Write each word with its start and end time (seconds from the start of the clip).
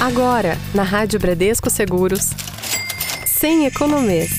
Agora, 0.00 0.56
na 0.74 0.82
Rádio 0.82 1.20
Bradesco 1.20 1.68
Seguros, 1.68 2.30
sem 3.26 3.66
economês. 3.66 4.30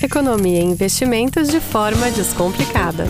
Economia 0.00 0.60
e 0.60 0.64
investimentos 0.64 1.48
de 1.48 1.58
forma 1.58 2.08
descomplicada. 2.12 3.04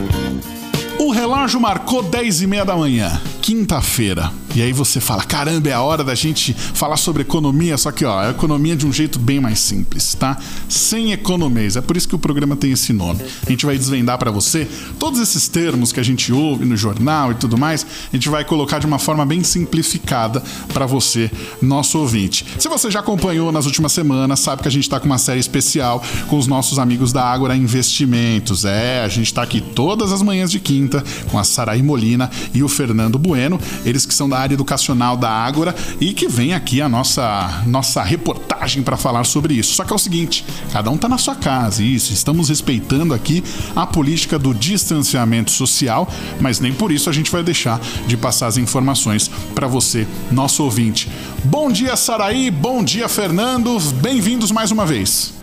O 0.98 1.10
relógio 1.10 1.60
marcou 1.60 2.02
10 2.02 2.40
e 2.40 2.46
meia 2.46 2.64
da 2.64 2.74
manhã, 2.74 3.21
quinta-feira. 3.42 4.32
E 4.58 4.62
aí 4.62 4.72
você 4.72 5.00
fala: 5.00 5.22
caramba, 5.22 5.68
é 5.68 5.72
a 5.72 5.80
hora 5.80 6.02
da 6.02 6.16
gente 6.16 6.53
falar 6.53 6.96
sobre 6.96 7.22
economia, 7.22 7.78
só 7.78 7.92
que 7.92 8.04
ó, 8.04 8.24
é 8.24 8.30
economia 8.30 8.74
de 8.74 8.84
um 8.84 8.92
jeito 8.92 9.16
bem 9.16 9.38
mais 9.38 9.60
simples, 9.60 10.15
tá? 10.15 10.37
Sem 10.69 11.12
economês. 11.12 11.76
É 11.76 11.80
por 11.80 11.96
isso 11.96 12.08
que 12.08 12.16
o 12.16 12.19
programa 12.19 12.56
tem 12.56 12.72
esse 12.72 12.92
nome. 12.92 13.22
A 13.47 13.51
gente 13.51 13.65
vai 13.65 13.79
desvendar 13.79 14.19
para 14.19 14.33
você 14.33 14.66
todos 14.98 15.21
esses 15.21 15.47
termos 15.47 15.92
que 15.92 16.01
a 16.01 16.02
gente 16.02 16.33
ouve 16.33 16.65
no 16.65 16.77
jornal 16.77 17.30
e 17.30 17.37
tudo 17.37 17.56
mais, 17.56 17.87
a 18.12 18.16
gente 18.16 18.29
vai 18.29 18.45
colocar 18.45 18.80
de 18.80 18.87
uma 18.87 18.98
forma 18.98 19.24
bem 19.24 19.45
simplificada 19.45 20.42
para 20.75 20.87
você, 20.87 21.30
nosso 21.62 21.97
ouvinte. 21.97 22.45
Se 22.59 22.69
você 22.69 22.91
já 22.91 22.98
acompanhou 22.98 23.52
nas 23.52 23.65
últimas 23.65 23.93
semanas, 23.93 24.41
sabe 24.41 24.62
que 24.62 24.69
a 24.69 24.73
gente 24.73 24.83
está 24.83 24.98
com 24.98 25.06
uma 25.06 25.19
série 25.19 25.38
especial 25.38 26.02
com 26.27 26.37
os 26.37 26.48
nossos 26.48 26.80
amigos 26.80 27.12
da 27.12 27.23
Ágora 27.23 27.55
Investimentos. 27.55 28.65
É, 28.65 29.05
a 29.05 29.09
gente 29.09 29.27
está 29.27 29.43
aqui 29.43 29.61
todas 29.61 30.11
as 30.11 30.20
manhãs 30.20 30.51
de 30.51 30.59
quinta 30.59 31.05
com 31.30 31.38
a 31.38 31.45
Saraí 31.45 31.80
Molina 31.80 32.29
e 32.52 32.65
o 32.65 32.69
Fernando 32.69 33.20
Bueno, 33.20 33.61
eles 33.84 34.05
que 34.05 34.12
são 34.12 34.29
da 34.29 34.38
área 34.38 34.48
educacional 34.55 35.16
da 35.16 35.30
Ágora 35.30 35.75
e 36.01 36.12
que 36.12 36.29
vem 36.29 36.55
aqui 36.55 36.80
a 36.80 36.88
nossa, 36.88 37.62
nossa 37.66 38.02
reportagem 38.02 38.83
para 38.83 38.97
falar 38.97 39.24
sobre 39.24 39.55
isso. 39.55 39.74
Só 39.74 39.84
que 39.84 39.93
é 39.93 39.97
o 39.97 39.98
seguinte, 39.98 40.45
cada 40.73 40.91
um 40.91 40.95
está 40.95 41.09
na 41.09 41.19
sua 41.19 41.34
casa, 41.34 41.83
isso, 41.83 42.12
estamos 42.12 42.48
respeitando 42.48 43.15
aqui 43.15 43.43
a 43.74 43.87
política 43.87 44.38
do 44.38 44.55
distanciamento 44.55 45.51
social, 45.51 46.09
mas 46.41 46.61
nem 46.61 46.73
por 46.73 46.93
isso 46.93 47.09
a 47.09 47.12
gente 47.12 47.30
vai 47.30 47.43
deixar 47.43 47.80
de 48.07 48.16
passar 48.16 48.47
as 48.47 48.57
informações 48.57 49.30
para 49.55 49.66
você, 49.66 50.07
nosso 50.30 50.65
ouvinte. 50.65 51.10
Bom 51.45 51.71
dia, 51.71 51.96
Saraí, 51.96 52.51
bom 52.51 52.83
dia, 52.83 53.09
Fernando, 53.09 53.79
bem-vindos 53.95 54.51
mais 54.51 54.71
uma 54.71 54.85
vez. 54.85 55.35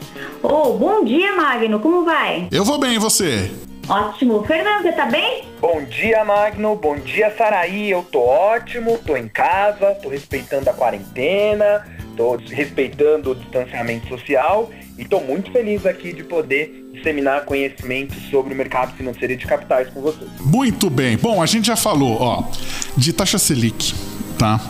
Oh, 0.43 0.73
bom 0.73 1.03
dia, 1.03 1.35
Magno, 1.35 1.79
como 1.79 2.05
vai? 2.05 2.47
Eu 2.51 2.63
vou 2.63 2.77
bem, 2.77 2.95
e 2.95 2.99
você? 2.99 3.51
Ótimo. 3.87 4.43
Fernando, 4.43 4.83
você 4.83 4.91
tá 4.91 5.05
bem? 5.05 5.43
Bom 5.67 5.83
dia, 5.83 6.23
Magno. 6.23 6.75
Bom 6.75 6.95
dia, 6.95 7.33
Saraí. 7.35 7.89
Eu 7.89 8.03
tô 8.03 8.19
ótimo, 8.19 8.99
tô 8.99 9.17
em 9.17 9.27
casa, 9.27 9.95
tô 9.95 10.09
respeitando 10.09 10.69
a 10.69 10.73
quarentena, 10.73 11.83
tô 12.15 12.35
respeitando 12.35 13.31
o 13.31 13.35
distanciamento 13.35 14.07
social 14.07 14.69
e 14.95 15.03
tô 15.03 15.19
muito 15.21 15.51
feliz 15.51 15.83
aqui 15.83 16.13
de 16.13 16.23
poder 16.23 16.87
disseminar 16.93 17.45
conhecimento 17.45 18.13
sobre 18.29 18.53
o 18.53 18.55
mercado 18.55 18.95
financeiro 18.95 19.33
e 19.33 19.37
de 19.37 19.47
capitais 19.47 19.89
com 19.89 20.01
vocês. 20.01 20.29
Muito 20.39 20.87
bem. 20.87 21.17
Bom, 21.17 21.41
a 21.41 21.47
gente 21.47 21.65
já 21.65 21.75
falou, 21.75 22.15
ó, 22.21 22.43
de 22.95 23.11
taxa 23.11 23.39
Selic, 23.39 23.95
tá? 24.37 24.61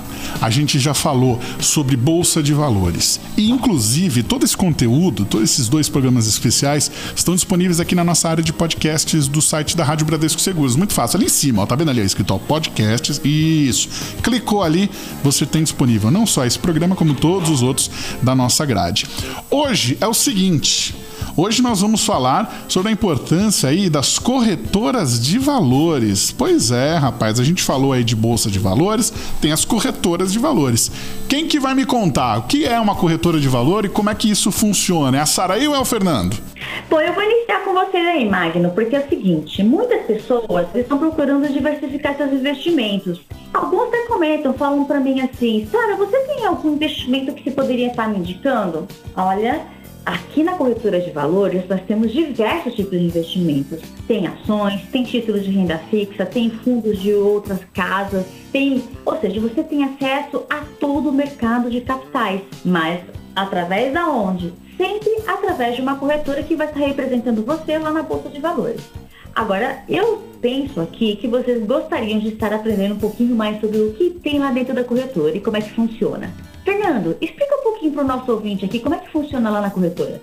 A 0.42 0.50
gente 0.50 0.80
já 0.80 0.94
falou 0.94 1.40
sobre 1.60 1.96
bolsa 1.96 2.42
de 2.42 2.54
valores. 2.54 3.20
E 3.38 3.50
inclusive 3.50 4.24
todo 4.24 4.44
esse 4.44 4.56
conteúdo, 4.56 5.26
todos 5.26 5.52
esses 5.52 5.68
dois 5.68 5.90
programas 5.90 6.28
especiais 6.28 6.92
estão 7.16 7.36
disponíveis 7.36 7.80
aqui 7.80 7.96
na 7.96 8.04
nossa 8.04 8.30
área 8.30 8.44
de 8.44 8.54
podcasts 8.54 9.28
do 9.28 9.42
site 9.42 9.76
da 9.76 9.84
Rádio 9.84 10.06
Bradesco 10.06 10.42
Seguros. 10.42 10.76
Muito 10.76 10.94
fácil, 10.94 11.18
ali 11.18 11.26
em 11.26 11.30
cima, 11.30 11.64
ó, 11.64 11.66
tá 11.66 11.76
vendo 11.76 11.90
ali 11.90 12.02
ó, 12.02 12.04
escrito 12.04 12.34
ó, 12.34 12.38
podcasts? 12.38 13.20
Isso. 13.24 13.90
Clicou 14.22 14.64
ali, 14.64 14.90
você 15.24 15.46
tem 15.46 15.64
disponível 15.64 16.12
não 16.12 16.26
só 16.26 16.46
esse 16.46 16.60
programa 16.60 16.96
como 16.96 17.14
todos 17.14 17.50
os 17.50 17.62
outros 17.62 17.90
da 18.22 18.36
nossa 18.36 18.66
grade. 18.66 19.08
Hoje 19.50 19.98
é 20.02 20.08
o 20.08 20.14
seguinte, 20.14 20.96
Hoje 21.36 21.62
nós 21.62 21.82
vamos 21.82 22.06
falar 22.06 22.66
sobre 22.68 22.90
a 22.90 22.92
importância 22.92 23.70
aí 23.70 23.90
das 23.90 24.18
corretoras 24.18 25.22
de 25.22 25.38
valores. 25.38 26.32
Pois 26.32 26.72
é, 26.72 26.96
rapaz, 26.96 27.40
a 27.40 27.44
gente 27.44 27.62
falou 27.62 27.94
aí 27.94 28.04
de 28.04 28.16
bolsa 28.16 28.50
de 28.50 28.60
valores, 28.60 29.12
tem 29.42 29.52
as 29.52 29.66
corretoras 29.66 30.32
de 30.32 30.40
valores. 30.40 30.92
Quem 31.28 31.48
que 31.48 31.60
vai 31.60 31.74
me 31.74 31.86
contar 31.86 32.40
o 32.40 32.44
que 32.44 32.66
é 32.66 32.80
uma 32.80 32.96
corretora 32.96 33.40
de 33.40 33.48
valor 33.48 33.86
e 33.86 33.90
como 33.90 34.10
é 34.10 34.16
que 34.16 34.30
isso 34.30 34.52
funciona? 34.52 35.18
É 35.18 35.22
a 35.22 35.26
Saraí 35.26 35.68
ou 35.68 35.76
é 35.76 35.80
o 35.80 35.86
Fernando? 35.86 36.38
Bom, 36.90 37.00
eu 37.00 37.14
vou 37.14 37.24
iniciar 37.24 37.64
com 37.64 37.74
vocês 37.74 38.06
aí, 38.08 38.30
Magno, 38.30 38.72
porque 38.72 38.96
é 38.96 39.00
o 39.00 39.10
seguinte, 39.10 39.64
muitas 39.64 40.06
pessoas 40.06 40.68
estão 40.74 40.98
procurando 40.98 41.52
diversificar 41.52 42.16
seus 42.16 42.32
investimentos. 42.32 43.22
Alguns 43.54 43.88
até 43.88 44.06
comentam, 44.08 44.54
falam 44.54 44.86
para 44.86 45.00
mim 45.00 45.22
assim, 45.22 45.68
Sara, 45.72 45.96
você 45.96 46.18
tem 46.20 46.46
algum 46.46 46.74
investimento 46.74 47.34
que 47.34 47.44
você 47.44 47.52
poderia 47.52 47.88
estar 47.88 48.10
me 48.10 48.20
indicando? 48.20 48.88
Olha, 49.16 49.62
Aqui 50.06 50.44
na 50.44 50.54
corretora 50.54 51.00
de 51.02 51.10
valores, 51.10 51.68
nós 51.68 51.82
temos 51.88 52.14
diversos 52.14 52.76
tipos 52.76 52.92
de 52.92 53.06
investimentos. 53.06 53.80
Tem 54.08 54.28
ações, 54.28 54.80
tem 54.92 55.04
títulos 55.04 55.44
de 55.44 55.50
renda 55.50 55.80
fixa, 55.90 56.28
tem 56.28 56.52
fundos 56.52 57.02
de 57.02 57.12
outras 57.12 57.60
casas, 57.74 58.24
tem, 58.52 58.84
ou 59.04 59.20
seja, 59.20 59.42
você 59.42 59.64
tem 59.64 59.84
acesso 59.84 60.44
a 60.48 60.64
todo 60.80 61.10
o 61.10 61.12
mercado 61.12 61.72
de 61.72 61.82
capitais, 61.82 62.42
mas 62.64 63.02
através 63.36 63.92
da 63.92 64.08
onde? 64.08 64.54
Sempre 64.78 65.10
através 65.26 65.76
de 65.76 65.82
uma 65.82 65.96
corretora 65.96 66.44
que 66.44 66.56
vai 66.56 66.68
estar 66.68 66.82
representando 66.82 67.44
você 67.44 67.80
lá 67.80 67.90
na 67.90 68.04
bolsa 68.04 68.30
de 68.30 68.40
valores. 68.40 68.82
Agora, 69.34 69.84
eu 69.90 70.24
penso 70.40 70.80
aqui 70.80 71.16
que 71.16 71.28
vocês 71.28 71.66
gostariam 71.66 72.20
de 72.20 72.30
estar 72.30 72.54
aprendendo 72.54 72.94
um 72.94 73.00
pouquinho 73.00 73.36
mais 73.36 73.60
sobre 73.60 73.80
o 73.80 73.94
que 73.94 74.12
tem 74.12 74.38
lá 74.38 74.52
dentro 74.52 74.76
da 74.76 74.84
corretora 74.84 75.36
e 75.36 75.42
como 75.42 75.58
é 75.58 75.62
que 75.62 75.72
funciona. 75.72 76.32
Fernando, 76.66 77.16
explica 77.22 77.56
um 77.56 77.64
pouquinho 77.64 77.94
para 77.94 78.04
o 78.04 78.08
nosso 78.08 78.32
ouvinte 78.32 78.66
aqui 78.66 78.80
como 78.80 78.96
é 78.96 78.98
que 78.98 79.12
funciona 79.12 79.52
lá 79.52 79.62
na 79.62 79.70
corretora. 79.70 80.20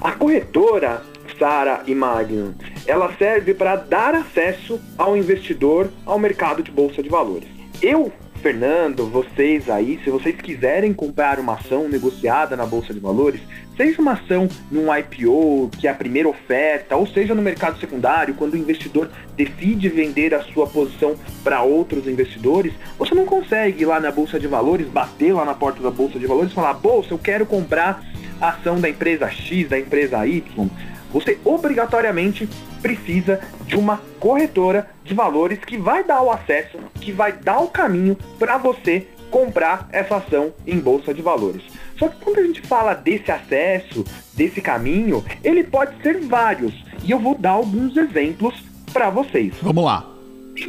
A 0.00 0.12
corretora, 0.12 1.02
Sara 1.38 1.82
e 1.86 1.94
Magno, 1.94 2.54
ela 2.86 3.12
serve 3.16 3.54
para 3.54 3.76
dar 3.76 4.14
acesso 4.14 4.80
ao 4.98 5.16
investidor 5.16 5.88
ao 6.04 6.18
mercado 6.18 6.62
de 6.62 6.72
bolsa 6.72 7.02
de 7.02 7.08
valores. 7.08 7.48
Eu 7.80 8.12
Fernando, 8.40 9.06
vocês 9.06 9.68
aí, 9.68 10.00
se 10.02 10.08
vocês 10.08 10.34
quiserem 10.34 10.94
comprar 10.94 11.38
uma 11.38 11.54
ação 11.54 11.86
negociada 11.88 12.56
na 12.56 12.64
Bolsa 12.64 12.94
de 12.94 12.98
Valores, 12.98 13.40
seja 13.76 14.00
uma 14.00 14.12
ação 14.12 14.48
num 14.70 14.86
IPO, 14.94 15.70
que 15.78 15.86
é 15.86 15.90
a 15.90 15.94
primeira 15.94 16.26
oferta, 16.26 16.96
ou 16.96 17.06
seja 17.06 17.34
no 17.34 17.42
mercado 17.42 17.78
secundário, 17.78 18.34
quando 18.34 18.54
o 18.54 18.56
investidor 18.56 19.10
decide 19.36 19.90
vender 19.90 20.34
a 20.34 20.42
sua 20.42 20.66
posição 20.66 21.16
para 21.44 21.62
outros 21.62 22.08
investidores, 22.08 22.72
você 22.98 23.14
não 23.14 23.26
consegue 23.26 23.82
ir 23.82 23.86
lá 23.86 24.00
na 24.00 24.10
Bolsa 24.10 24.40
de 24.40 24.46
Valores, 24.46 24.88
bater 24.88 25.34
lá 25.34 25.44
na 25.44 25.54
porta 25.54 25.82
da 25.82 25.90
Bolsa 25.90 26.18
de 26.18 26.26
Valores 26.26 26.50
e 26.50 26.54
falar, 26.54 26.72
Bolsa, 26.72 27.12
eu 27.12 27.18
quero 27.18 27.44
comprar 27.44 28.02
a 28.40 28.48
ação 28.48 28.80
da 28.80 28.88
empresa 28.88 29.28
X, 29.28 29.68
da 29.68 29.78
empresa 29.78 30.26
Y 30.26 30.70
você 31.12 31.38
obrigatoriamente 31.44 32.48
precisa 32.80 33.40
de 33.66 33.76
uma 33.76 34.00
corretora 34.18 34.90
de 35.04 35.14
valores 35.14 35.58
que 35.58 35.76
vai 35.76 36.04
dar 36.04 36.22
o 36.22 36.30
acesso, 36.30 36.78
que 37.00 37.12
vai 37.12 37.32
dar 37.32 37.60
o 37.60 37.68
caminho 37.68 38.16
para 38.38 38.58
você 38.58 39.06
comprar 39.30 39.88
essa 39.92 40.16
ação 40.16 40.52
em 40.66 40.78
bolsa 40.78 41.14
de 41.14 41.22
valores. 41.22 41.62
Só 41.98 42.08
que 42.08 42.24
quando 42.24 42.38
a 42.38 42.42
gente 42.42 42.62
fala 42.62 42.94
desse 42.94 43.30
acesso, 43.30 44.04
desse 44.34 44.60
caminho, 44.60 45.24
ele 45.44 45.62
pode 45.62 46.00
ser 46.02 46.20
vários. 46.20 46.74
E 47.04 47.10
eu 47.10 47.18
vou 47.18 47.36
dar 47.36 47.50
alguns 47.50 47.96
exemplos 47.96 48.54
para 48.92 49.10
vocês. 49.10 49.54
Vamos 49.62 49.84
lá 49.84 50.09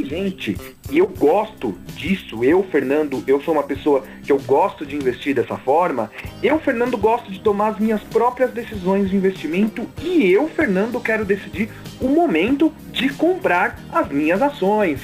gente, 0.06 0.58
e 0.90 0.98
eu 0.98 1.08
gosto 1.08 1.78
disso, 1.96 2.44
eu, 2.44 2.64
Fernando, 2.64 3.24
eu 3.28 3.42
sou 3.42 3.54
uma 3.54 3.64
pessoa 3.64 4.04
que 4.24 4.32
eu 4.32 4.40
gosto 4.40 4.86
de 4.86 4.96
investir 4.96 5.36
dessa 5.36 5.58
forma, 5.58 6.12
eu, 6.42 6.60
Fernando, 6.60 6.98
gosto 6.98 7.32
de 7.32 7.40
tomar 7.40 7.70
as 7.70 7.80
minhas 7.80 8.02
próprias 8.04 8.52
decisões 8.52 9.10
de 9.10 9.16
investimento 9.16 9.88
e 10.02 10.32
eu, 10.32 10.48
Fernando, 10.48 11.00
quero 11.00 11.26
decidir 11.26 11.70
o 12.00 12.08
momento 12.08 12.74
de 12.92 13.10
comprar 13.10 13.80
as 13.92 14.08
minhas 14.10 14.42
ações. 14.42 15.02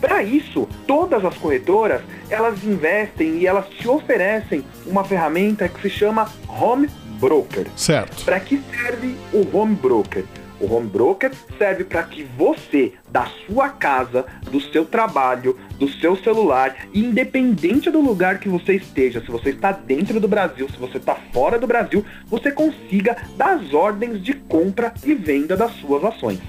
Para 0.00 0.22
isso, 0.22 0.66
todas 0.86 1.24
as 1.24 1.36
corretoras, 1.36 2.00
elas 2.30 2.64
investem 2.64 3.38
e 3.38 3.46
elas 3.46 3.68
te 3.68 3.86
oferecem 3.86 4.64
uma 4.86 5.04
ferramenta 5.04 5.68
que 5.68 5.82
se 5.82 5.90
chama 5.90 6.30
Home 6.48 6.88
Broker. 7.20 7.66
Certo. 7.76 8.24
Para 8.24 8.40
que 8.40 8.60
serve 8.70 9.14
o 9.32 9.56
Home 9.56 9.74
Broker? 9.74 10.24
O 10.60 10.72
home 10.72 10.88
broker 10.88 11.32
serve 11.56 11.84
para 11.84 12.02
que 12.02 12.22
você, 12.22 12.92
da 13.10 13.26
sua 13.46 13.70
casa, 13.70 14.26
do 14.50 14.60
seu 14.60 14.84
trabalho, 14.84 15.58
do 15.78 15.88
seu 15.88 16.14
celular, 16.16 16.86
independente 16.92 17.90
do 17.90 18.00
lugar 18.00 18.38
que 18.38 18.48
você 18.48 18.74
esteja, 18.74 19.22
se 19.22 19.30
você 19.30 19.50
está 19.50 19.72
dentro 19.72 20.20
do 20.20 20.28
Brasil, 20.28 20.68
se 20.68 20.76
você 20.76 20.98
está 20.98 21.14
fora 21.32 21.58
do 21.58 21.66
Brasil, 21.66 22.04
você 22.26 22.52
consiga 22.52 23.16
dar 23.36 23.56
as 23.56 23.72
ordens 23.72 24.22
de 24.22 24.34
compra 24.34 24.92
e 25.02 25.14
venda 25.14 25.56
das 25.56 25.72
suas 25.76 26.04
ações. 26.04 26.40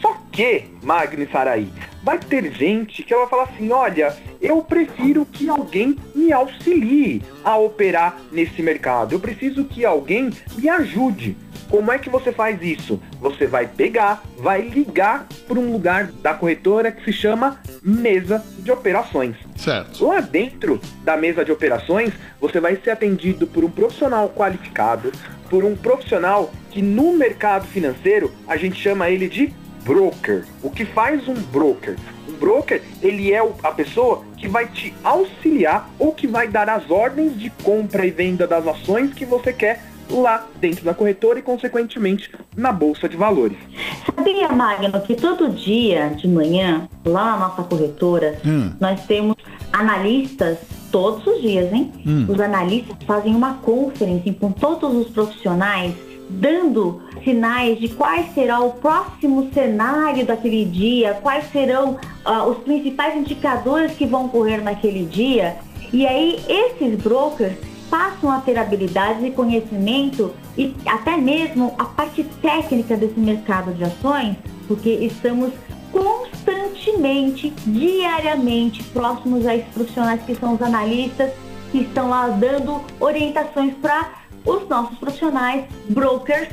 Só 0.00 0.16
que, 0.30 0.64
Magni 0.82 1.28
Saraí, 1.30 1.68
vai 2.02 2.18
ter 2.18 2.52
gente 2.52 3.02
que 3.02 3.12
ela 3.12 3.26
vai 3.26 3.30
falar 3.30 3.42
assim: 3.44 3.70
olha, 3.70 4.16
eu 4.40 4.62
prefiro 4.62 5.24
que 5.24 5.48
alguém 5.48 5.96
me 6.14 6.32
auxilie 6.32 7.22
a 7.44 7.56
operar 7.56 8.20
nesse 8.30 8.62
mercado. 8.62 9.12
Eu 9.12 9.20
preciso 9.20 9.64
que 9.64 9.84
alguém 9.84 10.30
me 10.56 10.68
ajude. 10.68 11.36
Como 11.68 11.90
é 11.90 11.98
que 11.98 12.10
você 12.10 12.32
faz 12.32 12.60
isso? 12.62 13.00
Você 13.20 13.46
vai 13.46 13.66
pegar, 13.66 14.22
vai 14.38 14.62
ligar 14.62 15.26
para 15.46 15.58
um 15.58 15.72
lugar 15.72 16.06
da 16.06 16.34
corretora 16.34 16.92
que 16.92 17.04
se 17.04 17.12
chama 17.12 17.60
mesa 17.82 18.44
de 18.58 18.70
operações. 18.70 19.36
Certo. 19.56 20.06
Lá 20.06 20.20
dentro 20.20 20.80
da 21.04 21.16
mesa 21.16 21.44
de 21.44 21.52
operações, 21.52 22.12
você 22.40 22.60
vai 22.60 22.76
ser 22.76 22.90
atendido 22.90 23.46
por 23.46 23.64
um 23.64 23.70
profissional 23.70 24.28
qualificado, 24.28 25.12
por 25.48 25.64
um 25.64 25.76
profissional 25.76 26.52
que 26.70 26.82
no 26.82 27.12
mercado 27.12 27.66
financeiro 27.66 28.32
a 28.46 28.56
gente 28.56 28.80
chama 28.80 29.10
ele 29.10 29.28
de 29.28 29.52
broker. 29.84 30.44
O 30.62 30.70
que 30.70 30.84
faz 30.84 31.26
um 31.28 31.34
broker? 31.34 31.96
Um 32.28 32.32
broker, 32.32 32.82
ele 33.02 33.32
é 33.32 33.40
a 33.62 33.70
pessoa 33.72 34.24
que 34.36 34.48
vai 34.48 34.66
te 34.66 34.94
auxiliar 35.02 35.90
ou 35.98 36.12
que 36.12 36.26
vai 36.26 36.48
dar 36.48 36.68
as 36.68 36.90
ordens 36.90 37.38
de 37.38 37.50
compra 37.62 38.06
e 38.06 38.10
venda 38.10 38.46
das 38.46 38.66
ações 38.66 39.12
que 39.12 39.24
você 39.24 39.52
quer 39.52 39.82
lá 40.12 40.46
dentro 40.60 40.84
da 40.84 40.94
corretora 40.94 41.38
e, 41.38 41.42
consequentemente, 41.42 42.30
na 42.56 42.72
bolsa 42.72 43.08
de 43.08 43.16
valores. 43.16 43.56
Sabia, 44.04 44.48
Magno, 44.48 45.00
que 45.00 45.14
todo 45.14 45.48
dia 45.48 46.10
de 46.10 46.28
manhã, 46.28 46.88
lá 47.04 47.32
na 47.32 47.48
nossa 47.48 47.62
corretora, 47.62 48.38
hum. 48.44 48.72
nós 48.80 49.04
temos 49.06 49.36
analistas 49.72 50.58
todos 50.90 51.26
os 51.26 51.40
dias, 51.40 51.72
hein? 51.72 51.90
Hum. 52.06 52.26
Os 52.28 52.40
analistas 52.40 52.96
fazem 53.06 53.34
uma 53.34 53.54
conferência 53.54 54.34
com 54.34 54.52
todos 54.52 54.94
os 54.94 55.08
profissionais 55.08 55.94
dando 56.28 57.02
sinais 57.24 57.78
de 57.78 57.88
qual 57.88 58.12
será 58.34 58.60
o 58.60 58.72
próximo 58.72 59.50
cenário 59.52 60.24
daquele 60.24 60.64
dia, 60.64 61.18
quais 61.22 61.44
serão 61.52 61.98
uh, 62.26 62.48
os 62.48 62.58
principais 62.58 63.16
indicadores 63.16 63.92
que 63.92 64.06
vão 64.06 64.26
ocorrer 64.26 64.62
naquele 64.62 65.04
dia. 65.04 65.56
E 65.92 66.06
aí 66.06 66.40
esses 66.48 66.96
brokers 67.02 67.54
passam 67.92 68.30
a 68.30 68.40
ter 68.40 68.58
habilidades 68.58 69.22
e 69.22 69.30
conhecimento 69.30 70.32
e 70.56 70.74
até 70.86 71.14
mesmo 71.14 71.74
a 71.76 71.84
parte 71.84 72.24
técnica 72.40 72.96
desse 72.96 73.20
mercado 73.20 73.74
de 73.74 73.84
ações, 73.84 74.34
porque 74.66 74.88
estamos 74.88 75.52
constantemente, 75.92 77.52
diariamente 77.66 78.82
próximos 78.84 79.46
a 79.46 79.54
esses 79.54 79.70
profissionais 79.74 80.22
que 80.22 80.34
são 80.34 80.54
os 80.54 80.62
analistas, 80.62 81.32
que 81.70 81.80
estão 81.80 82.08
lá 82.08 82.28
dando 82.28 82.80
orientações 82.98 83.74
para 83.74 84.08
os 84.46 84.66
nossos 84.66 84.96
profissionais, 84.96 85.66
brokers, 85.90 86.48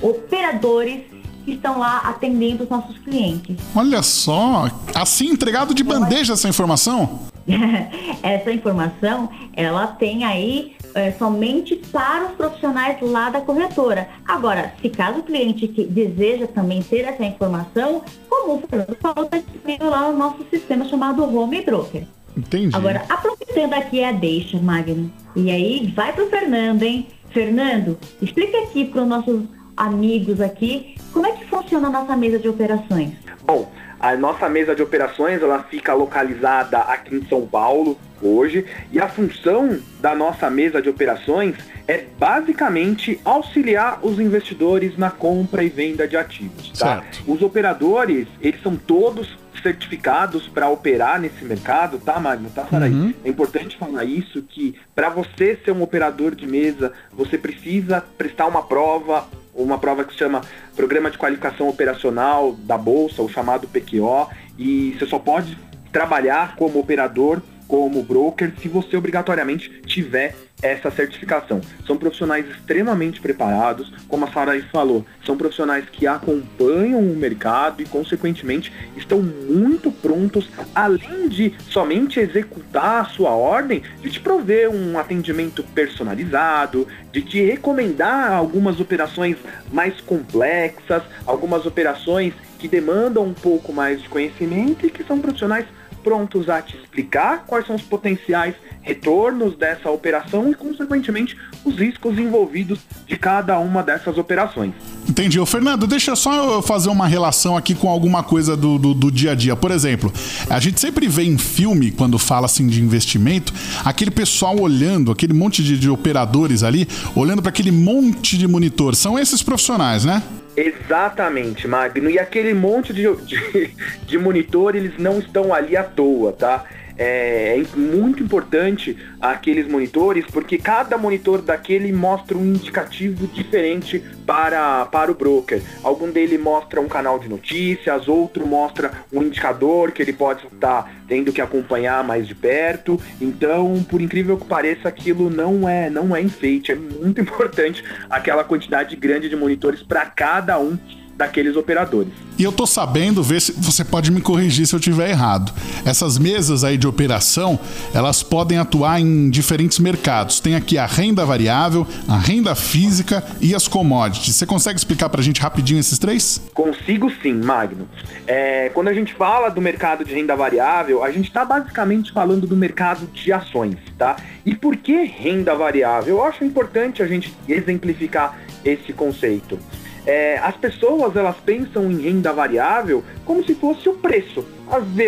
operadores 0.00 1.00
que 1.44 1.54
estão 1.54 1.76
lá 1.76 2.02
atendendo 2.04 2.62
os 2.62 2.70
nossos 2.70 2.96
clientes. 2.98 3.56
Olha 3.74 4.00
só, 4.00 4.70
assim 4.94 5.26
entregado 5.26 5.74
de 5.74 5.82
bandeja 5.82 6.34
essa 6.34 6.48
informação? 6.48 7.18
essa 8.22 8.52
informação, 8.52 9.28
ela 9.54 9.88
tem 9.88 10.24
aí 10.24 10.76
é, 10.94 11.12
somente 11.12 11.76
para 11.76 12.26
os 12.26 12.32
profissionais 12.32 12.98
lá 13.02 13.28
da 13.28 13.40
corretora. 13.40 14.08
Agora, 14.26 14.72
se 14.80 14.88
caso 14.88 15.20
o 15.20 15.22
cliente 15.22 15.68
que 15.68 15.84
deseja 15.84 16.46
também 16.46 16.82
ter 16.82 17.00
essa 17.00 17.24
informação, 17.24 18.02
como 18.28 18.54
o 18.54 18.62
Fernando 18.66 18.96
falou, 19.00 19.24
está 19.24 19.38
disponível 19.38 19.90
lá 19.90 20.10
no 20.10 20.18
nosso 20.18 20.44
sistema 20.50 20.84
chamado 20.86 21.24
Home 21.24 21.60
Broker. 21.62 22.04
Entendi. 22.36 22.74
Agora, 22.74 23.04
aproveitando 23.08 23.74
aqui 23.74 24.02
a 24.02 24.12
deixa, 24.12 24.58
Magno, 24.58 25.10
e 25.36 25.50
aí 25.50 25.92
vai 25.94 26.12
para 26.12 26.24
o 26.24 26.30
Fernando, 26.30 26.82
hein? 26.82 27.08
Fernando, 27.30 27.98
explica 28.22 28.58
aqui 28.58 28.84
para 28.84 29.02
os 29.02 29.08
nossos 29.08 29.42
amigos 29.76 30.40
aqui 30.40 30.94
como 31.12 31.26
é 31.26 31.32
que 31.32 31.44
funciona 31.46 31.88
a 31.88 31.90
nossa 31.90 32.16
mesa 32.16 32.38
de 32.38 32.48
operações. 32.48 33.12
Bom, 33.44 33.70
a 33.98 34.16
nossa 34.16 34.48
mesa 34.48 34.74
de 34.74 34.82
operações 34.82 35.42
ela 35.42 35.62
fica 35.64 35.94
localizada 35.94 36.78
aqui 36.78 37.16
em 37.16 37.24
São 37.26 37.46
Paulo 37.46 37.98
hoje 38.26 38.64
e 38.90 38.98
a 38.98 39.08
função 39.08 39.78
da 40.00 40.14
nossa 40.14 40.50
mesa 40.50 40.80
de 40.80 40.88
operações 40.88 41.54
é 41.86 42.04
basicamente 42.18 43.20
auxiliar 43.24 44.00
os 44.02 44.18
investidores 44.18 44.96
na 44.96 45.10
compra 45.10 45.62
e 45.62 45.68
venda 45.68 46.08
de 46.08 46.16
ativos. 46.16 46.70
Tá? 46.78 47.04
Os 47.26 47.42
operadores 47.42 48.26
eles 48.40 48.62
são 48.62 48.76
todos 48.76 49.36
certificados 49.62 50.46
para 50.46 50.68
operar 50.68 51.18
nesse 51.18 51.44
mercado, 51.44 51.98
tá, 51.98 52.20
Magno? 52.20 52.50
Tá, 52.50 52.66
Saraí? 52.66 52.92
Uhum. 52.92 53.14
É 53.24 53.28
importante 53.28 53.78
falar 53.78 54.04
isso, 54.04 54.42
que 54.42 54.74
para 54.94 55.08
você 55.08 55.58
ser 55.64 55.72
um 55.72 55.82
operador 55.82 56.34
de 56.34 56.46
mesa, 56.46 56.92
você 57.10 57.38
precisa 57.38 58.04
prestar 58.18 58.46
uma 58.46 58.62
prova 58.62 59.26
uma 59.54 59.78
prova 59.78 60.04
que 60.04 60.12
se 60.12 60.18
chama 60.18 60.40
Programa 60.74 61.10
de 61.10 61.16
Qualificação 61.16 61.68
Operacional 61.68 62.54
da 62.64 62.76
Bolsa, 62.76 63.22
o 63.22 63.28
chamado 63.28 63.68
PQO, 63.68 64.28
e 64.58 64.96
você 64.98 65.06
só 65.06 65.18
pode 65.18 65.56
trabalhar 65.92 66.56
como 66.56 66.80
operador, 66.80 67.40
como 67.66 68.02
broker, 68.02 68.52
se 68.60 68.68
você 68.68 68.96
obrigatoriamente 68.96 69.70
tiver 69.86 70.34
essa 70.62 70.90
certificação. 70.90 71.60
São 71.86 71.96
profissionais 71.96 72.48
extremamente 72.48 73.20
preparados, 73.20 73.92
como 74.08 74.24
a 74.24 74.32
Sara 74.32 74.54
falou, 74.72 75.04
são 75.24 75.36
profissionais 75.36 75.84
que 75.90 76.06
acompanham 76.06 77.00
o 77.00 77.16
mercado 77.16 77.82
e, 77.82 77.84
consequentemente, 77.84 78.72
estão 78.96 79.20
muito 79.20 79.90
prontos, 79.90 80.48
além 80.74 81.28
de 81.28 81.54
somente 81.68 82.18
executar 82.18 83.02
a 83.02 83.04
sua 83.04 83.30
ordem, 83.30 83.82
de 84.00 84.10
te 84.10 84.20
prover 84.20 84.70
um 84.70 84.98
atendimento 84.98 85.62
personalizado, 85.62 86.88
de 87.12 87.20
te 87.20 87.44
recomendar 87.44 88.32
algumas 88.32 88.80
operações 88.80 89.36
mais 89.72 90.00
complexas, 90.00 91.02
algumas 91.26 91.66
operações 91.66 92.32
que 92.58 92.68
demandam 92.68 93.24
um 93.24 93.34
pouco 93.34 93.72
mais 93.72 94.00
de 94.00 94.08
conhecimento 94.08 94.86
e 94.86 94.90
que 94.90 95.04
são 95.04 95.18
profissionais 95.18 95.66
prontos 96.04 96.50
a 96.50 96.60
te 96.60 96.76
explicar 96.76 97.44
quais 97.46 97.66
são 97.66 97.74
os 97.74 97.82
potenciais 97.82 98.54
retornos 98.82 99.56
dessa 99.56 99.90
operação 99.90 100.50
e, 100.50 100.54
consequentemente, 100.54 101.36
os 101.64 101.76
riscos 101.76 102.18
envolvidos 102.18 102.78
de 103.06 103.16
cada 103.16 103.58
uma 103.58 103.82
dessas 103.82 104.18
operações. 104.18 104.74
Entendi. 105.08 105.40
Ô, 105.40 105.46
Fernando, 105.46 105.86
deixa 105.86 106.14
só 106.14 106.34
eu 106.34 106.62
fazer 106.62 106.90
uma 106.90 107.06
relação 107.06 107.56
aqui 107.56 107.74
com 107.74 107.88
alguma 107.88 108.22
coisa 108.22 108.54
do, 108.56 108.78
do, 108.78 108.94
do, 108.94 109.10
dia 109.10 109.32
a 109.32 109.34
dia. 109.34 109.56
Por 109.56 109.70
exemplo, 109.70 110.12
a 110.50 110.60
gente 110.60 110.78
sempre 110.78 111.08
vê 111.08 111.24
em 111.24 111.38
filme, 111.38 111.90
quando 111.90 112.18
fala 112.18 112.44
assim 112.44 112.66
de 112.66 112.82
investimento, 112.82 113.52
aquele 113.84 114.10
pessoal 114.10 114.60
olhando, 114.60 115.10
aquele 115.10 115.32
monte 115.32 115.64
de, 115.64 115.78
de 115.78 115.88
operadores 115.88 116.62
ali, 116.62 116.86
olhando 117.16 117.40
para 117.40 117.48
aquele 117.48 117.70
monte 117.70 118.36
de 118.36 118.46
monitor. 118.46 118.94
São 118.94 119.18
esses 119.18 119.42
profissionais, 119.42 120.04
né? 120.04 120.22
Exatamente, 120.56 121.66
Magno. 121.66 122.08
E 122.08 122.18
aquele 122.18 122.54
monte 122.54 122.92
de, 122.92 123.02
de, 123.24 123.74
de 124.06 124.18
monitor, 124.18 124.76
eles 124.76 124.96
não 124.98 125.18
estão 125.18 125.52
ali 125.52 125.76
à 125.76 125.82
toa, 125.82 126.32
tá? 126.32 126.64
É, 126.96 127.58
é, 127.58 127.76
muito 127.76 128.22
importante 128.22 128.96
aqueles 129.20 129.66
monitores, 129.66 130.24
porque 130.26 130.58
cada 130.58 130.96
monitor 130.96 131.42
daquele 131.42 131.92
mostra 131.92 132.36
um 132.36 132.44
indicativo 132.44 133.26
diferente 133.26 134.02
para, 134.24 134.86
para 134.86 135.10
o 135.10 135.14
broker. 135.14 135.60
Algum 135.82 136.10
dele 136.10 136.38
mostra 136.38 136.80
um 136.80 136.88
canal 136.88 137.18
de 137.18 137.28
notícias, 137.28 138.06
outro 138.06 138.46
mostra 138.46 138.92
um 139.12 139.22
indicador 139.22 139.92
que 139.92 140.02
ele 140.02 140.12
pode 140.12 140.46
estar 140.46 141.02
tendo 141.08 141.32
que 141.32 141.40
acompanhar 141.40 142.04
mais 142.04 142.26
de 142.28 142.34
perto. 142.34 143.00
Então, 143.20 143.84
por 143.88 144.00
incrível 144.00 144.36
que 144.36 144.46
pareça, 144.46 144.88
aquilo 144.88 145.28
não 145.28 145.68
é, 145.68 145.90
não 145.90 146.14
é 146.14 146.22
enfeite. 146.22 146.72
É 146.72 146.76
muito 146.76 147.20
importante 147.20 147.84
aquela 148.08 148.44
quantidade 148.44 148.94
grande 148.96 149.28
de 149.28 149.36
monitores 149.36 149.82
para 149.82 150.06
cada 150.06 150.58
um 150.58 150.78
daqueles 151.16 151.56
operadores. 151.56 152.12
E 152.36 152.42
eu 152.42 152.50
tô 152.50 152.66
sabendo, 152.66 153.22
ver 153.22 153.40
se 153.40 153.52
você 153.52 153.84
pode 153.84 154.10
me 154.10 154.20
corrigir 154.20 154.66
se 154.66 154.74
eu 154.74 154.80
tiver 154.80 155.10
errado. 155.10 155.52
Essas 155.84 156.18
mesas 156.18 156.64
aí 156.64 156.76
de 156.76 156.86
operação, 156.86 157.58
elas 157.92 158.22
podem 158.22 158.58
atuar 158.58 159.00
em 159.00 159.30
diferentes 159.30 159.78
mercados. 159.78 160.40
Tem 160.40 160.56
aqui 160.56 160.76
a 160.76 160.86
renda 160.86 161.24
variável, 161.24 161.86
a 162.08 162.18
renda 162.18 162.54
física 162.54 163.24
e 163.40 163.54
as 163.54 163.68
commodities. 163.68 164.34
Você 164.34 164.46
consegue 164.46 164.78
explicar 164.78 165.08
pra 165.08 165.22
gente 165.22 165.40
rapidinho 165.40 165.78
esses 165.78 165.98
três? 165.98 166.40
Consigo 166.52 167.10
sim, 167.22 167.34
Magno. 167.34 167.88
É, 168.26 168.70
quando 168.74 168.88
a 168.88 168.94
gente 168.94 169.14
fala 169.14 169.48
do 169.48 169.60
mercado 169.60 170.04
de 170.04 170.12
renda 170.12 170.34
variável, 170.34 171.04
a 171.04 171.12
gente 171.12 171.28
está 171.28 171.44
basicamente 171.44 172.12
falando 172.12 172.46
do 172.46 172.56
mercado 172.56 173.06
de 173.12 173.32
ações, 173.32 173.76
tá? 173.96 174.16
E 174.44 174.54
por 174.54 174.76
que 174.76 175.04
renda 175.04 175.54
variável? 175.54 176.16
Eu 176.16 176.24
acho 176.24 176.44
importante 176.44 177.02
a 177.02 177.06
gente 177.06 177.32
exemplificar 177.48 178.38
esse 178.64 178.92
conceito. 178.92 179.58
É, 180.06 180.38
as 180.38 180.56
pessoas 180.56 181.16
elas 181.16 181.36
pensam 181.36 181.90
em 181.90 182.02
renda 182.02 182.32
variável 182.32 183.02
como 183.24 183.44
se 183.44 183.54
fosse 183.54 183.88
o 183.88 183.94
preço. 183.94 184.44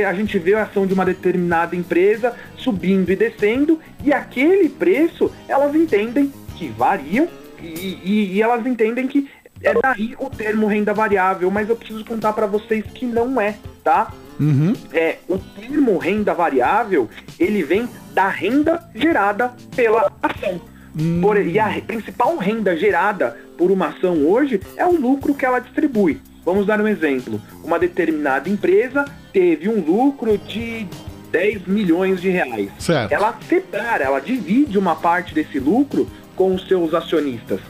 A 0.08 0.12
gente 0.14 0.38
vê 0.38 0.54
a 0.54 0.62
ação 0.62 0.86
de 0.86 0.94
uma 0.94 1.04
determinada 1.04 1.76
empresa 1.76 2.34
subindo 2.56 3.10
e 3.10 3.16
descendo 3.16 3.78
e 4.02 4.12
aquele 4.12 4.68
preço 4.68 5.30
elas 5.48 5.74
entendem 5.74 6.32
que 6.56 6.68
variam 6.68 7.28
e, 7.60 7.98
e, 8.04 8.32
e 8.34 8.42
elas 8.42 8.66
entendem 8.66 9.06
que 9.06 9.28
é 9.62 9.74
daí 9.74 10.14
o 10.18 10.28
termo 10.28 10.66
renda 10.66 10.92
variável, 10.92 11.50
mas 11.50 11.68
eu 11.68 11.76
preciso 11.76 12.04
contar 12.04 12.32
para 12.32 12.46
vocês 12.46 12.84
que 12.86 13.06
não 13.06 13.40
é, 13.40 13.56
tá? 13.82 14.12
Uhum. 14.38 14.74
É, 14.92 15.16
o 15.28 15.38
termo 15.38 15.96
renda 15.96 16.34
variável, 16.34 17.08
ele 17.38 17.62
vem 17.62 17.88
da 18.12 18.28
renda 18.28 18.82
gerada 18.94 19.54
pela 19.74 20.12
ação. 20.22 20.60
Hum. 20.98 21.20
Por, 21.20 21.38
e 21.38 21.58
a 21.58 21.68
principal 21.86 22.36
renda 22.36 22.76
gerada 22.76 23.36
por 23.56 23.70
uma 23.70 23.88
ação 23.88 24.26
hoje 24.26 24.60
é 24.76 24.86
o 24.86 24.92
lucro 24.92 25.34
que 25.34 25.44
ela 25.44 25.58
distribui. 25.58 26.20
Vamos 26.44 26.66
dar 26.66 26.80
um 26.80 26.86
exemplo. 26.86 27.40
Uma 27.64 27.78
determinada 27.78 28.48
empresa 28.48 29.04
teve 29.32 29.68
um 29.68 29.80
lucro 29.80 30.38
de 30.38 30.86
10 31.30 31.66
milhões 31.66 32.20
de 32.20 32.30
reais. 32.30 32.70
Certo. 32.78 33.12
Ela 33.12 33.36
separa, 33.48 34.04
ela 34.04 34.20
divide 34.20 34.78
uma 34.78 34.94
parte 34.94 35.34
desse 35.34 35.58
lucro 35.58 36.08
com 36.36 36.54
os 36.54 36.66
seus 36.68 36.94
acionistas. 36.94 37.60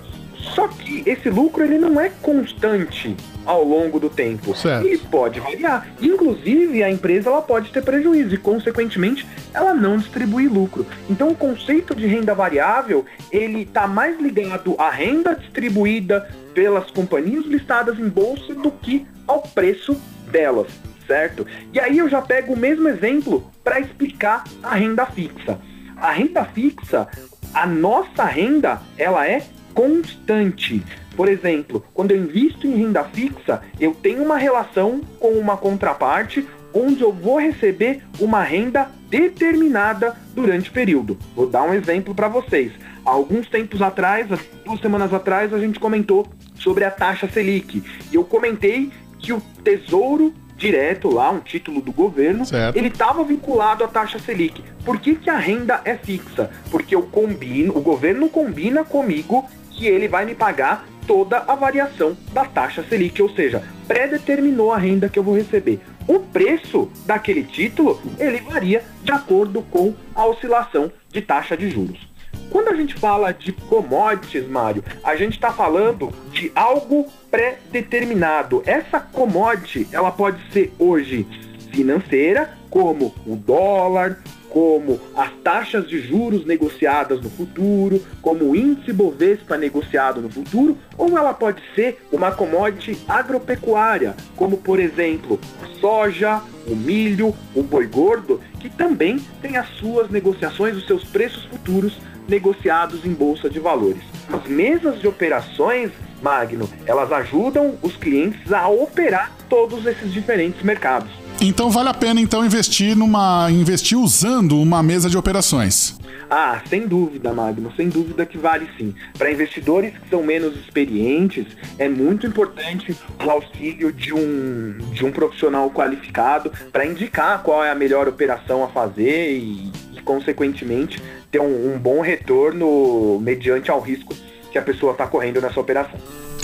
Só 0.55 0.69
que 0.69 1.02
esse 1.07 1.31
lucro 1.31 1.64
ele 1.64 1.78
não 1.78 2.00
é 2.00 2.11
constante 2.21 3.16
ao 3.47 3.62
longo 3.65 3.99
do 4.00 4.11
tempo. 4.11 4.55
Certo. 4.55 4.87
Ele 4.87 4.99
pode 4.99 5.41
variar. 5.41 5.87
Inclusive, 6.03 6.83
a 6.83 6.91
empresa 6.91 7.31
ela 7.31 7.41
pode 7.41 7.71
ter 7.71 7.83
prejuízo 7.83 8.35
e, 8.35 8.38
consequentemente, 8.38 9.26
ela 9.55 9.73
não 9.73 9.97
distribui 9.97 10.49
lucro. 10.49 10.85
Então, 11.09 11.29
o 11.29 11.35
conceito 11.35 11.95
de 11.95 12.07
renda 12.07 12.35
variável, 12.35 13.07
ele 13.31 13.62
está 13.62 13.87
mais 13.87 14.21
ligado 14.21 14.75
à 14.79 14.91
renda 14.91 15.35
distribuída 15.35 16.29
pelas 16.53 16.91
companhias 16.91 17.45
listadas 17.47 17.99
em 17.99 18.09
bolsa 18.09 18.55
do 18.55 18.71
que 18.71 19.07
ao 19.26 19.43
preço 19.43 19.97
delas, 20.31 20.69
certo? 21.07 21.47
E 21.73 21.79
aí 21.79 21.99
eu 21.99 22.09
já 22.09 22.21
pego 22.23 22.55
o 22.55 22.59
mesmo 22.59 22.88
exemplo 22.88 23.50
para 23.62 23.81
explicar 23.81 24.45
a 24.62 24.75
renda 24.75 25.07
fixa. 25.07 25.59
A 25.97 26.11
renda 26.11 26.45
fixa, 26.45 27.09
a 27.55 27.67
nossa 27.67 28.25
renda, 28.25 28.81
ela 28.99 29.26
é 29.26 29.43
constante. 29.75 30.83
Por 31.16 31.28
exemplo, 31.28 31.82
quando 31.94 32.11
eu 32.11 32.18
invisto 32.18 32.66
em 32.66 32.76
renda 32.76 33.02
fixa, 33.04 33.62
eu 33.80 33.94
tenho 33.94 34.23
uma 34.23 34.37
relação 34.37 35.00
com 35.18 35.30
uma 35.30 35.56
contraparte 35.56 36.46
onde 36.75 37.00
eu 37.00 37.11
vou 37.11 37.38
receber 37.38 38.02
uma 38.20 38.42
renda 38.42 38.90
determinada 39.08 40.14
durante 40.35 40.68
o 40.68 40.73
período. 40.73 41.18
Vou 41.35 41.49
dar 41.49 41.62
um 41.62 41.73
exemplo 41.73 42.14
para 42.14 42.28
vocês. 42.28 42.73
Há 43.04 43.11
alguns 43.11 43.49
tempos 43.49 43.80
atrás, 43.80 44.26
duas 44.64 44.80
semanas 44.80 45.14
atrás, 45.14 45.54
a 45.54 45.58
gente 45.58 45.80
comentou 45.80 46.26
sobre 46.56 46.85
a 46.85 46.90
taxa 46.90 47.28
Selic. 47.28 47.82
E 48.12 48.14
eu 48.14 48.25
comentei 48.25 48.90
que 49.18 49.32
o 49.32 49.40
Tesouro 49.64 50.35
Direto 50.56 51.11
lá, 51.11 51.30
um 51.30 51.40
título 51.40 51.82
do 51.82 51.92
governo, 51.92 52.46
certo. 52.46 52.76
ele 52.76 52.88
estava 52.88 53.23
vinculado 53.23 53.85
à 53.85 53.88
taxa 53.88 54.18
Selic. 54.18 54.62
Por 54.87 54.99
que, 54.99 55.14
que 55.14 55.28
a 55.28 55.37
renda 55.37 55.82
é 55.85 55.96
fixa? 55.96 56.50
Porque 56.70 56.94
eu 56.94 57.02
combino, 57.02 57.76
o 57.76 57.80
governo 57.82 58.28
combina 58.28 58.82
comigo 58.82 59.44
que 59.70 59.87
ele 59.87 60.08
vai 60.08 60.25
me 60.25 60.35
pagar 60.35 60.87
toda 61.06 61.38
a 61.38 61.54
variação 61.54 62.16
da 62.32 62.44
taxa 62.44 62.84
Selic, 62.88 63.20
ou 63.22 63.30
seja, 63.30 63.62
pré-determinou 63.86 64.72
a 64.72 64.78
renda 64.78 65.08
que 65.08 65.18
eu 65.18 65.22
vou 65.22 65.36
receber. 65.36 65.80
O 66.06 66.20
preço 66.20 66.90
daquele 67.04 67.42
título, 67.42 68.00
ele 68.18 68.38
varia 68.38 68.82
de 69.02 69.12
acordo 69.12 69.62
com 69.62 69.94
a 70.14 70.25
oscilação 70.26 70.90
de 71.10 71.20
taxa 71.20 71.56
de 71.56 71.70
juros. 71.70 72.06
Quando 72.50 72.68
a 72.68 72.75
gente 72.75 72.94
fala 72.94 73.32
de 73.32 73.52
commodities, 73.52 74.48
Mário, 74.48 74.84
a 75.02 75.16
gente 75.16 75.34
está 75.34 75.52
falando 75.52 76.12
de 76.30 76.52
algo 76.54 77.06
pré-determinado. 77.30 78.62
Essa 78.64 79.00
commodity, 79.00 79.88
ela 79.90 80.12
pode 80.12 80.40
ser 80.52 80.72
hoje 80.78 81.26
financeira, 81.72 82.56
como 82.70 83.14
o 83.26 83.34
dólar, 83.36 84.22
como 84.56 84.98
as 85.14 85.30
taxas 85.44 85.86
de 85.86 86.00
juros 86.00 86.46
negociadas 86.46 87.20
no 87.20 87.28
futuro, 87.28 88.02
como 88.22 88.42
o 88.46 88.56
índice 88.56 88.90
Bovespa 88.90 89.58
negociado 89.58 90.22
no 90.22 90.30
futuro, 90.30 90.78
ou 90.96 91.18
ela 91.18 91.34
pode 91.34 91.60
ser 91.75 92.02
uma 92.10 92.30
commodity 92.30 92.98
agropecuária, 93.06 94.16
como 94.34 94.56
por 94.56 94.80
exemplo 94.80 95.38
a 95.62 95.78
soja, 95.78 96.40
o 96.66 96.75
milho, 96.75 97.34
o 97.54 97.62
boi 97.62 97.86
gordo, 97.86 98.40
que 98.58 98.70
também 98.70 99.18
tem 99.42 99.58
as 99.58 99.68
suas 99.76 100.08
negociações, 100.08 100.75
os 100.75 100.86
seus 100.86 101.04
preços 101.04 101.44
futuros 101.44 101.98
negociados 102.26 103.04
em 103.04 103.12
bolsa 103.12 103.50
de 103.50 103.60
valores. 103.60 104.02
As 104.32 104.48
mesas 104.48 104.98
de 104.98 105.06
operações, 105.06 105.90
Magno, 106.22 106.66
elas 106.86 107.12
ajudam 107.12 107.76
os 107.82 107.94
clientes 107.94 108.50
a 108.50 108.66
operar 108.68 109.30
todos 109.50 109.84
esses 109.84 110.10
diferentes 110.14 110.62
mercados. 110.62 111.25
Então 111.47 111.71
vale 111.71 111.88
a 111.88 111.95
pena 111.95 112.21
então 112.21 112.45
investir 112.45 112.97
numa 112.97 113.49
investir 113.53 113.97
usando 113.97 114.61
uma 114.61 114.83
mesa 114.83 115.09
de 115.09 115.17
operações. 115.17 115.97
Ah, 116.29 116.61
sem 116.69 116.88
dúvida, 116.88 117.33
Magno, 117.33 117.73
sem 117.76 117.88
dúvida 117.88 118.26
que 118.26 118.37
vale 118.37 118.69
sim. 118.76 118.93
Para 119.17 119.31
investidores 119.31 119.97
que 119.97 120.11
são 120.11 120.25
menos 120.25 120.57
experientes, 120.57 121.47
é 121.79 121.88
muito 121.88 122.26
importante 122.26 122.97
o 123.25 123.31
auxílio 123.31 123.93
de 123.93 124.12
um, 124.12 124.76
de 124.93 125.05
um 125.05 125.12
profissional 125.12 125.71
qualificado 125.71 126.50
para 126.73 126.85
indicar 126.85 127.45
qual 127.45 127.65
é 127.65 127.71
a 127.71 127.76
melhor 127.76 128.09
operação 128.09 128.65
a 128.65 128.69
fazer 128.69 129.38
e, 129.38 129.71
e 129.93 130.03
consequentemente, 130.05 131.00
ter 131.31 131.41
um, 131.41 131.75
um 131.75 131.79
bom 131.79 132.00
retorno 132.00 133.21
mediante 133.21 133.71
ao 133.71 133.81
risco 133.81 134.17
que 134.50 134.59
a 134.59 134.62
pessoa 134.62 134.93
está 134.93 135.07
correndo 135.07 135.41
nessa 135.41 135.61
operação. 135.61 136.00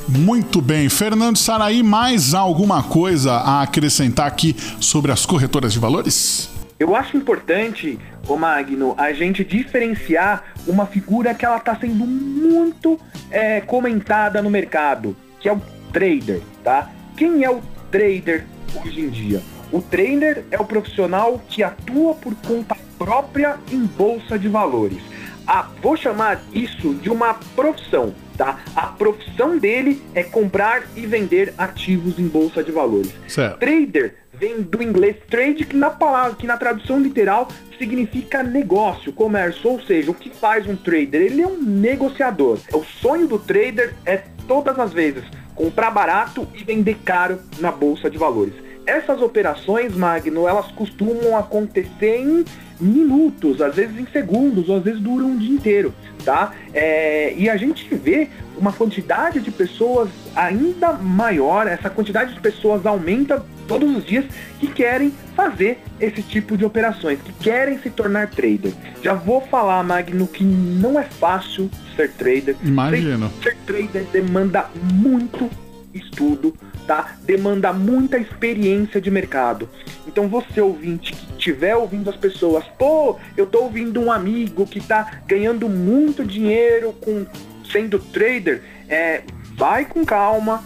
Muito 0.09 0.61
bem. 0.61 0.89
Fernando 0.89 1.37
Saraí, 1.37 1.83
mais 1.83 2.35
alguma 2.35 2.83
coisa 2.83 3.33
a 3.33 3.63
acrescentar 3.63 4.27
aqui 4.27 4.57
sobre 4.81 5.13
as 5.13 5.25
corretoras 5.25 5.73
de 5.73 5.79
valores? 5.79 6.51
Eu 6.79 6.97
acho 6.97 7.17
importante, 7.17 7.99
ô 8.27 8.37
Magno, 8.37 8.95
a 8.99 9.13
gente 9.13 9.45
diferenciar 9.45 10.43
uma 10.67 10.85
figura 10.85 11.33
que 11.33 11.45
ela 11.45 11.59
está 11.59 11.77
sendo 11.77 12.05
muito 12.05 12.99
é, 13.31 13.61
comentada 13.61 14.43
no 14.43 14.51
mercado, 14.51 15.17
que 15.39 15.49
é 15.49 15.53
o 15.53 15.63
trader, 15.93 16.41
tá? 16.65 16.91
Quem 17.17 17.45
é 17.45 17.51
o 17.51 17.61
trader 17.91 18.45
hoje 18.75 19.01
em 19.01 19.09
dia? 19.09 19.41
O 19.71 19.81
trader 19.81 20.45
é 20.51 20.59
o 20.59 20.65
profissional 20.65 21.41
que 21.49 21.63
atua 21.63 22.15
por 22.15 22.35
conta 22.35 22.77
própria 22.99 23.59
em 23.71 23.85
bolsa 23.85 24.39
de 24.39 24.49
valores. 24.49 25.12
Ah, 25.47 25.69
vou 25.81 25.97
chamar 25.97 26.41
isso 26.53 26.95
de 26.95 27.11
uma 27.11 27.35
profissão 27.55 28.15
tá? 28.37 28.59
A 28.75 28.87
profissão 28.87 29.57
dele 29.57 30.03
é 30.15 30.23
comprar 30.23 30.85
e 30.97 31.07
vender 31.07 31.55
ativos 31.57 32.19
em 32.19 32.27
bolsa 32.27 32.63
de 32.63 32.73
valores. 32.73 33.13
Certo. 33.29 33.59
Trader 33.59 34.17
vem 34.33 34.63
do 34.63 34.83
inglês 34.83 35.17
trade, 35.31 35.65
que 35.65 35.77
na 35.77 35.91
palavra, 35.91 36.35
que 36.35 36.47
na 36.47 36.57
tradução 36.57 37.01
literal 37.01 37.49
significa 37.79 38.43
negócio, 38.43 39.13
comércio, 39.13 39.71
ou 39.71 39.81
seja, 39.83 40.11
o 40.11 40.15
que 40.15 40.31
faz 40.31 40.67
um 40.67 40.75
trader? 40.75 41.23
Ele 41.23 41.43
é 41.43 41.47
um 41.47 41.63
negociador. 41.63 42.59
O 42.73 42.83
sonho 42.83 43.29
do 43.29 43.39
trader 43.39 43.95
é 44.05 44.23
todas 44.49 44.79
as 44.79 44.93
vezes 44.93 45.25
comprar 45.55 45.91
barato 45.91 46.49
e 46.55 46.65
vender 46.65 46.97
caro 47.05 47.39
na 47.61 47.71
bolsa 47.71 48.11
de 48.11 48.19
valores. 48.19 48.55
Essas 48.87 49.21
operações, 49.21 49.95
Magno, 49.95 50.49
elas 50.49 50.67
costumam 50.73 51.37
acontecer 51.37 52.17
em 52.17 52.45
minutos, 52.81 53.61
às 53.61 53.77
vezes 53.77 53.97
em 53.97 54.07
segundos, 54.07 54.69
ou 54.69 54.77
às 54.77 54.83
vezes 54.83 55.01
duram 55.01 55.29
um 55.29 55.39
dia 55.39 55.55
inteiro, 55.55 55.95
tá? 56.25 56.53
É, 56.75 57.33
e 57.37 57.49
a 57.49 57.57
gente 57.57 57.95
vê 57.95 58.29
uma 58.59 58.73
quantidade 58.73 59.41
de 59.41 59.51
pessoas 59.51 60.09
ainda 60.35 60.93
maior, 60.95 61.67
essa 61.67 61.89
quantidade 61.89 62.35
de 62.35 62.41
pessoas 62.41 62.85
aumenta 62.85 63.45
todos 63.69 63.97
os 63.97 64.05
dias 64.05 64.25
que 64.59 64.67
querem 64.67 65.13
fazer 65.37 65.79
esse 66.01 66.23
tipo 66.23 66.57
de 66.57 66.65
operações, 66.65 67.21
que 67.23 67.33
querem 67.35 67.79
se 67.79 67.89
tornar 67.89 68.29
trader. 68.31 68.73
Já 69.03 69.15
vou 69.15 69.41
falar, 69.43 69.83
Magno, 69.85 70.27
que 70.27 70.45
não 70.45 70.99
é 70.99 71.05
fácil 71.05 71.71
ser 71.97 72.11
trader. 72.13 72.57
Imagino. 72.63 73.31
Ser, 73.43 73.51
ser 73.51 73.57
trader 73.65 74.05
demanda 74.13 74.69
muito 74.93 75.49
estudo, 75.95 76.55
tá? 76.87 77.17
Demanda 77.23 77.73
muita 77.73 78.19
experiência 78.19 79.01
de 79.01 79.11
mercado. 79.11 79.69
Então 80.07 80.29
você 80.29 80.61
ouvinte 80.61 81.13
que 81.13 81.33
estiver 81.33 81.77
ouvindo 81.77 82.11
as 82.11 82.17
pessoas, 82.17 82.65
pô, 82.79 83.19
eu 83.37 83.47
tô 83.47 83.63
ouvindo 83.63 84.01
um 84.01 84.11
amigo 84.11 84.67
que 84.67 84.81
tá 84.81 85.23
ganhando 85.27 85.69
muito 85.69 86.25
dinheiro 86.25 86.93
com 87.01 87.27
sendo 87.71 87.99
trader, 87.99 88.63
é, 88.89 89.23
vai 89.55 89.85
com 89.85 90.05
calma. 90.05 90.63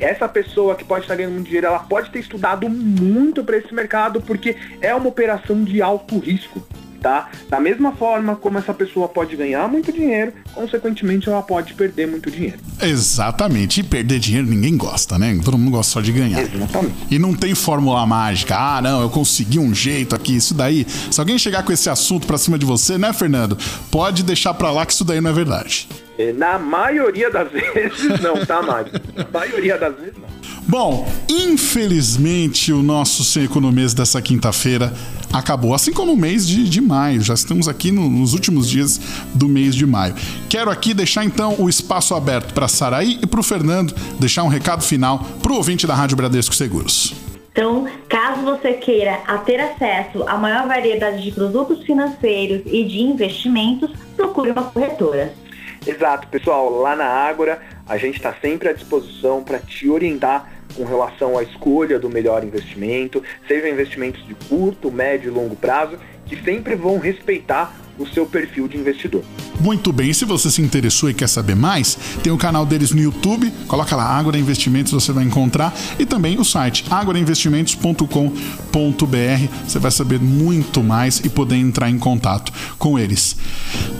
Essa 0.00 0.28
pessoa 0.28 0.76
que 0.76 0.84
pode 0.84 1.02
estar 1.02 1.16
ganhando 1.16 1.32
muito 1.32 1.46
dinheiro, 1.46 1.66
ela 1.66 1.80
pode 1.80 2.10
ter 2.10 2.20
estudado 2.20 2.68
muito 2.68 3.42
para 3.42 3.56
esse 3.56 3.74
mercado 3.74 4.20
porque 4.20 4.56
é 4.80 4.94
uma 4.94 5.08
operação 5.08 5.64
de 5.64 5.82
alto 5.82 6.18
risco 6.18 6.64
tá? 7.02 7.28
Da 7.48 7.60
mesma 7.60 7.92
forma 7.92 8.36
como 8.36 8.58
essa 8.58 8.72
pessoa 8.72 9.08
pode 9.08 9.36
ganhar 9.36 9.68
muito 9.68 9.92
dinheiro, 9.92 10.32
consequentemente 10.54 11.28
ela 11.28 11.42
pode 11.42 11.74
perder 11.74 12.06
muito 12.06 12.30
dinheiro. 12.30 12.58
Exatamente. 12.80 13.80
E 13.80 13.82
perder 13.82 14.18
dinheiro 14.18 14.46
ninguém 14.46 14.76
gosta, 14.76 15.18
né? 15.18 15.38
Todo 15.44 15.58
mundo 15.58 15.72
gosta 15.72 15.92
só 15.92 16.00
de 16.00 16.12
ganhar. 16.12 16.40
Exatamente. 16.40 16.94
E 17.10 17.18
não 17.18 17.34
tem 17.34 17.54
fórmula 17.54 18.06
mágica. 18.06 18.56
Ah, 18.56 18.80
não, 18.80 19.02
eu 19.02 19.10
consegui 19.10 19.58
um 19.58 19.74
jeito 19.74 20.14
aqui, 20.14 20.36
isso 20.36 20.54
daí. 20.54 20.86
Se 21.10 21.20
alguém 21.20 21.38
chegar 21.38 21.62
com 21.64 21.72
esse 21.72 21.90
assunto 21.90 22.26
pra 22.26 22.38
cima 22.38 22.58
de 22.58 22.64
você, 22.64 22.96
né, 22.96 23.12
Fernando? 23.12 23.58
Pode 23.90 24.22
deixar 24.22 24.54
pra 24.54 24.70
lá 24.70 24.86
que 24.86 24.92
isso 24.92 25.04
daí 25.04 25.20
não 25.20 25.30
é 25.30 25.32
verdade. 25.32 25.88
É, 26.18 26.32
na 26.32 26.58
maioria 26.58 27.30
das 27.30 27.50
vezes, 27.52 28.20
não, 28.20 28.44
tá, 28.46 28.62
Mário? 28.62 28.92
Na 29.16 29.26
maioria 29.40 29.76
das 29.76 29.94
vezes, 29.96 30.14
não. 30.16 30.31
Bom, 30.66 31.08
infelizmente 31.28 32.72
o 32.72 32.82
nosso 32.82 33.24
Sem 33.24 33.44
Economias 33.44 33.94
dessa 33.94 34.22
quinta-feira 34.22 34.92
acabou, 35.32 35.74
assim 35.74 35.92
como 35.92 36.12
o 36.12 36.16
mês 36.16 36.46
de, 36.46 36.68
de 36.68 36.80
maio. 36.80 37.20
Já 37.20 37.34
estamos 37.34 37.66
aqui 37.66 37.90
no, 37.90 38.08
nos 38.08 38.32
últimos 38.32 38.68
dias 38.68 39.00
do 39.34 39.48
mês 39.48 39.74
de 39.74 39.86
maio. 39.86 40.14
Quero 40.48 40.70
aqui 40.70 40.94
deixar 40.94 41.24
então 41.24 41.56
o 41.58 41.68
espaço 41.68 42.14
aberto 42.14 42.52
para 42.52 42.68
Saraí 42.68 43.18
e 43.22 43.26
para 43.26 43.40
o 43.40 43.42
Fernando 43.42 43.94
deixar 44.20 44.44
um 44.44 44.48
recado 44.48 44.82
final 44.82 45.18
para 45.42 45.52
o 45.52 45.56
ouvinte 45.56 45.86
da 45.86 45.94
Rádio 45.94 46.16
Bradesco 46.16 46.54
Seguros. 46.54 47.14
Então, 47.50 47.86
caso 48.08 48.42
você 48.42 48.72
queira 48.72 49.20
ter 49.44 49.60
acesso 49.60 50.22
à 50.26 50.38
maior 50.38 50.66
variedade 50.66 51.22
de 51.22 51.32
produtos 51.32 51.84
financeiros 51.84 52.62
e 52.66 52.84
de 52.84 53.00
investimentos, 53.00 53.90
procure 54.16 54.50
uma 54.50 54.62
corretora. 54.62 55.34
Exato, 55.86 56.28
pessoal. 56.28 56.70
Lá 56.80 56.96
na 56.96 57.04
Ágora, 57.04 57.60
a 57.86 57.96
gente 57.96 58.16
está 58.16 58.34
sempre 58.40 58.68
à 58.68 58.72
disposição 58.72 59.42
para 59.42 59.58
te 59.58 59.88
orientar 59.88 60.50
com 60.74 60.84
relação 60.84 61.36
à 61.36 61.42
escolha 61.42 61.98
do 61.98 62.08
melhor 62.08 62.44
investimento, 62.44 63.22
sejam 63.46 63.70
investimentos 63.70 64.26
de 64.26 64.34
curto, 64.34 64.90
médio 64.90 65.30
e 65.30 65.34
longo 65.34 65.56
prazo, 65.56 65.98
que 66.26 66.36
sempre 66.42 66.74
vão 66.74 66.98
respeitar 66.98 67.74
o 67.98 68.06
seu 68.06 68.26
perfil 68.26 68.66
de 68.68 68.76
investidor. 68.76 69.22
Muito 69.60 69.92
bem, 69.92 70.12
se 70.12 70.24
você 70.24 70.50
se 70.50 70.60
interessou 70.60 71.10
e 71.10 71.14
quer 71.14 71.28
saber 71.28 71.54
mais, 71.54 71.96
tem 72.22 72.32
o 72.32 72.36
canal 72.36 72.66
deles 72.66 72.90
no 72.90 73.00
YouTube, 73.00 73.52
coloca 73.66 73.94
lá 73.94 74.04
Ágora 74.04 74.38
Investimentos, 74.38 74.92
você 74.92 75.12
vai 75.12 75.24
encontrar, 75.24 75.74
e 75.98 76.06
também 76.06 76.38
o 76.38 76.44
site 76.44 76.84
agorainvestimentos.com.br. 76.90 78.28
Você 79.66 79.78
vai 79.78 79.90
saber 79.90 80.20
muito 80.20 80.82
mais 80.82 81.20
e 81.20 81.28
poder 81.28 81.56
entrar 81.56 81.90
em 81.90 81.98
contato 81.98 82.52
com 82.78 82.98
eles. 82.98 83.36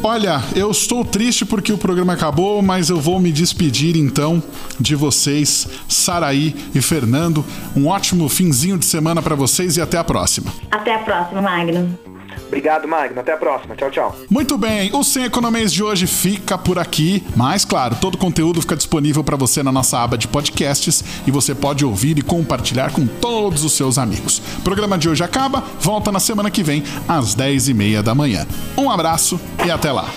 Olha, 0.02 0.42
eu 0.54 0.70
estou 0.70 1.04
triste 1.04 1.44
porque 1.44 1.72
o 1.72 1.78
programa 1.78 2.14
acabou, 2.14 2.61
mas 2.62 2.90
eu 2.90 3.00
vou 3.00 3.20
me 3.20 3.30
despedir 3.30 3.96
então 3.96 4.42
de 4.80 4.96
vocês, 4.96 5.68
Saraí 5.88 6.54
e 6.75 6.80
Fernando. 6.80 7.44
Um 7.76 7.87
ótimo 7.87 8.28
finzinho 8.28 8.76
de 8.76 8.84
semana 8.84 9.22
para 9.22 9.34
vocês 9.34 9.76
e 9.76 9.80
até 9.80 9.99
a 9.99 10.04
próxima. 10.04 10.52
Até 10.70 10.94
a 10.94 10.99
próxima, 10.99 11.40
Magno. 11.40 12.12
Obrigado, 12.52 12.87
Magno. 12.87 13.18
Até 13.18 13.32
a 13.32 13.37
próxima. 13.38 13.75
Tchau, 13.75 13.90
tchau. 13.90 14.16
Muito 14.28 14.59
bem, 14.59 14.94
o 14.94 15.02
Sem 15.02 15.25
Economês 15.25 15.73
de 15.73 15.82
hoje 15.82 16.06
fica 16.06 16.59
por 16.59 16.78
aqui, 16.78 17.25
mas 17.35 17.64
claro, 17.64 17.97
todo 17.99 18.16
o 18.16 18.18
conteúdo 18.18 18.61
fica 18.61 18.76
disponível 18.76 19.25
para 19.25 19.38
você 19.38 19.62
na 19.62 19.73
nossa 19.73 19.99
aba 19.99 20.18
de 20.18 20.28
podcasts 20.28 21.02
e 21.26 21.30
você 21.30 21.54
pode 21.54 21.82
ouvir 21.82 22.18
e 22.18 22.23
compartilhar 22.23 22.92
com 22.92 23.06
todos 23.06 23.64
os 23.64 23.73
seus 23.73 23.97
amigos. 23.97 24.42
O 24.59 24.61
programa 24.61 24.99
de 24.99 25.09
hoje 25.09 25.25
acaba, 25.25 25.64
volta 25.80 26.12
na 26.12 26.21
semana 26.21 26.50
que 26.50 26.62
vem, 26.62 26.85
às 27.09 27.35
10h30 27.35 28.02
da 28.02 28.14
manhã. 28.14 28.47
Um 28.76 28.90
abraço 28.90 29.40
e 29.64 29.71
até 29.71 29.90
lá. 29.90 30.11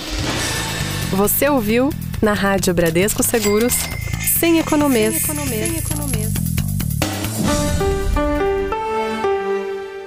Você 1.12 1.48
ouviu 1.48 1.90
na 2.22 2.34
Rádio 2.34 2.74
Bradesco 2.74 3.24
Seguros 3.24 3.76
Sem 4.38 4.60
Economês. 4.60 5.22
Sem 5.22 5.24
economês. 5.24 5.68
Sem 5.68 5.78
economês. 5.78 6.45